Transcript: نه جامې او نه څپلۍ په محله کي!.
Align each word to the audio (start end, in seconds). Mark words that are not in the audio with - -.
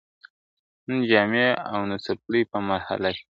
نه 0.87 0.95
جامې 1.09 1.47
او 1.71 1.79
نه 1.89 1.97
څپلۍ 2.05 2.41
په 2.51 2.57
محله 2.67 3.11
کي!. 3.17 3.23